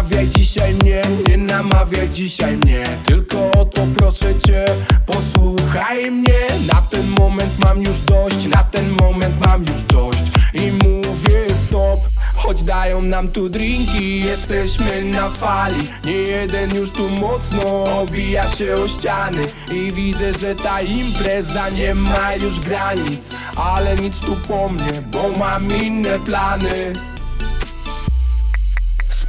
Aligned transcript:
namawiaj 0.00 0.28
dzisiaj 0.28 0.74
mnie, 0.74 1.02
nie 1.28 1.36
namawiaj 1.36 2.08
dzisiaj 2.08 2.56
mnie. 2.56 2.82
Tylko 3.06 3.50
o 3.50 3.64
to 3.64 3.86
proszę 3.96 4.34
cię, 4.46 4.64
posłuchaj 5.06 6.10
mnie. 6.10 6.40
Na 6.74 6.82
ten 6.82 7.06
moment 7.18 7.58
mam 7.64 7.82
już 7.82 8.00
dość, 8.00 8.46
na 8.46 8.64
ten 8.64 8.90
moment 9.00 9.46
mam 9.46 9.60
już 9.60 9.82
dość. 9.82 10.22
I 10.54 10.72
mówię 10.72 11.54
stop 11.66 12.00
Choć 12.36 12.62
dają 12.62 13.02
nam 13.02 13.28
tu 13.28 13.48
drinki, 13.48 14.20
jesteśmy 14.20 15.04
na 15.04 15.30
fali 15.30 15.88
Nie 16.04 16.12
jeden 16.12 16.76
już 16.76 16.90
tu 16.90 17.08
mocno 17.08 17.84
obija 18.00 18.46
się 18.46 18.74
o 18.74 18.88
ściany. 18.88 19.44
I 19.72 19.92
widzę, 19.92 20.34
że 20.34 20.54
ta 20.54 20.80
impreza 20.80 21.68
nie 21.68 21.94
ma 21.94 22.34
już 22.34 22.60
granic 22.60 23.20
Ale 23.56 23.96
nic 23.96 24.18
tu 24.18 24.36
po 24.48 24.68
mnie, 24.68 25.02
bo 25.12 25.38
mam 25.38 25.76
inne 25.76 26.18
plany 26.18 26.92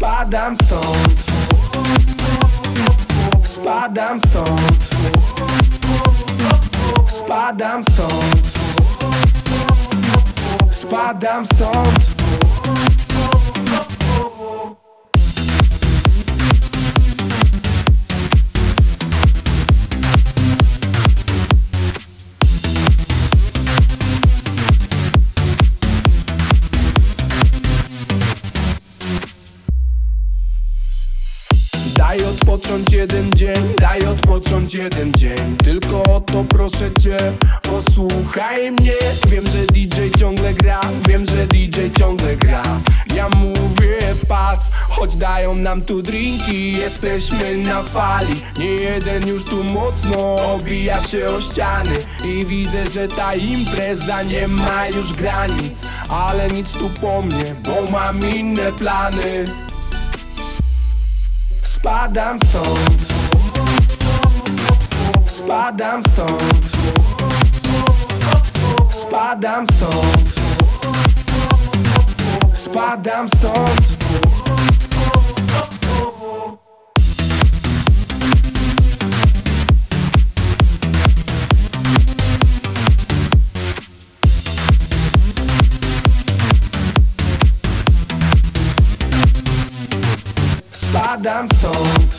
Spadam 0.00 0.56
stąd 0.56 1.14
Spadam 3.44 4.20
stąd 4.20 4.88
Spadam 7.08 7.84
stąd 7.84 8.52
Spadam 10.72 11.46
stąd 11.46 12.20
odpocząć 32.60 32.92
jeden 32.92 33.32
dzień, 33.32 33.74
daj 33.80 34.06
odpocząć 34.06 34.74
jeden 34.74 35.12
dzień. 35.12 35.56
Tylko 35.64 36.02
o 36.02 36.20
to 36.20 36.44
proszę 36.48 36.90
cię, 37.02 37.16
posłuchaj 37.62 38.70
mnie. 38.70 38.92
Wiem, 39.28 39.46
że 39.46 39.66
DJ 39.66 40.18
ciągle 40.18 40.54
gra, 40.54 40.80
wiem, 41.08 41.24
że 41.26 41.46
DJ 41.46 41.80
ciągle 41.98 42.36
gra. 42.36 42.62
Ja 43.14 43.28
mówię 43.28 43.98
pas, 44.28 44.58
choć 44.88 45.16
dają 45.16 45.54
nam 45.54 45.82
tu 45.82 46.02
drinki 46.02 46.72
Jesteśmy 46.72 47.56
na 47.56 47.82
fali, 47.82 48.42
nie 48.58 48.70
jeden 48.70 49.28
już 49.28 49.44
tu 49.44 49.64
mocno 49.64 50.36
obija 50.54 51.00
się 51.00 51.26
o 51.26 51.40
ściany. 51.40 51.96
I 52.24 52.46
widzę, 52.46 52.86
że 52.86 53.08
ta 53.08 53.34
impreza 53.34 54.22
nie 54.22 54.48
ma 54.48 54.88
już 54.88 55.12
granic. 55.12 55.78
Ale 56.08 56.48
nic 56.48 56.72
tu 56.72 56.90
po 57.00 57.22
mnie, 57.22 57.54
bo 57.64 57.90
mam 57.90 58.30
inne 58.30 58.72
plany 58.72 59.44
Spadam 61.80 62.38
stąd 62.38 63.12
Spadam 65.26 66.02
stąd 66.02 66.42
Spadam 68.92 69.66
stąd 69.66 70.34
Spadam 72.54 73.28
stąd 73.28 73.99
Spadam 91.00 91.46
stąd 91.48 92.16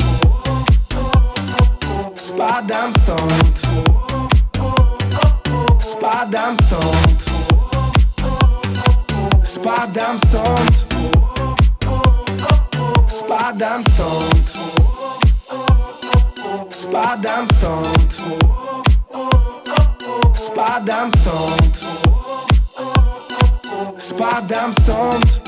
Spadam 2.17 2.93
stąd 2.93 3.61
Spadam 5.81 6.55
stąd 6.57 7.25
Spadam 9.43 10.19
stąd 10.19 10.85
Spadam 13.09 13.83
stąd 13.83 14.51
Spadam 16.71 17.47
stąd 17.47 18.17
Spadam 20.35 21.11
stąd 21.11 21.79
Spadam 23.99 24.73
stąd 24.73 25.41